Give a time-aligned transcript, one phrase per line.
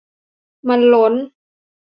[0.69, 1.13] มันล้น